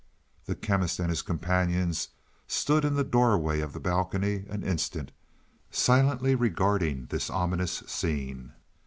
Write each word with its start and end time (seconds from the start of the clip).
The 0.45 0.55
Chemist 0.55 0.97
and 0.97 1.09
his 1.11 1.21
companions 1.21 2.07
stood 2.47 2.85
in 2.85 2.95
the 2.95 3.03
doorway 3.03 3.59
of 3.59 3.71
the 3.71 3.79
balcony 3.79 4.45
an 4.49 4.63
instant, 4.63 5.11
silently 5.69 6.33
regarding 6.33 7.05
this 7.11 7.29
ominous 7.29 7.83
scene. 7.85 8.53